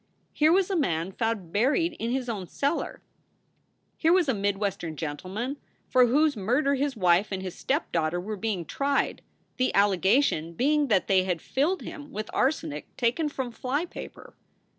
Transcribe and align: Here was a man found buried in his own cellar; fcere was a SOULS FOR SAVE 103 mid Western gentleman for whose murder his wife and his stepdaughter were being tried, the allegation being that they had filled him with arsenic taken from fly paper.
Here 0.33 0.51
was 0.51 0.71
a 0.71 0.75
man 0.75 1.11
found 1.11 1.53
buried 1.53 1.93
in 1.99 2.09
his 2.09 2.27
own 2.27 2.47
cellar; 2.47 3.03
fcere 3.99 4.11
was 4.11 4.27
a 4.27 4.31
SOULS 4.33 4.33
FOR 4.33 4.33
SAVE 4.33 4.37
103 4.37 4.41
mid 4.41 4.57
Western 4.57 4.95
gentleman 4.97 5.57
for 5.87 6.07
whose 6.07 6.35
murder 6.35 6.73
his 6.73 6.97
wife 6.97 7.31
and 7.31 7.43
his 7.43 7.53
stepdaughter 7.53 8.19
were 8.19 8.35
being 8.35 8.65
tried, 8.65 9.21
the 9.57 9.71
allegation 9.75 10.53
being 10.55 10.87
that 10.87 11.05
they 11.07 11.25
had 11.25 11.39
filled 11.39 11.83
him 11.83 12.11
with 12.11 12.31
arsenic 12.33 12.87
taken 12.97 13.29
from 13.29 13.51
fly 13.51 13.85
paper. 13.85 14.33